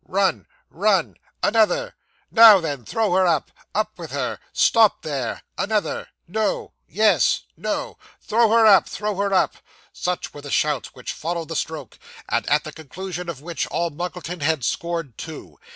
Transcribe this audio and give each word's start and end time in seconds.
'Run 0.07 0.47
run 0.71 1.15
another. 1.43 1.93
Now, 2.31 2.59
then 2.59 2.85
throw 2.85 3.13
her 3.13 3.27
up 3.27 3.51
up 3.75 3.99
with 3.99 4.09
her 4.09 4.39
stop 4.51 5.03
there 5.03 5.43
another 5.59 6.07
no 6.27 6.73
yes 6.87 7.41
no 7.55 7.99
throw 8.19 8.49
her 8.49 8.65
up, 8.65 8.89
throw 8.89 9.15
her 9.17 9.31
up!' 9.31 9.57
Such 9.93 10.33
were 10.33 10.41
the 10.41 10.49
shouts 10.49 10.95
which 10.95 11.13
followed 11.13 11.49
the 11.49 11.55
stroke; 11.55 11.99
and 12.27 12.49
at 12.49 12.63
the 12.63 12.71
conclusion 12.73 13.29
of 13.29 13.41
which 13.43 13.67
All 13.67 13.91
Muggleton 13.91 14.39
had 14.41 14.65
scored 14.65 15.19
two. 15.19 15.59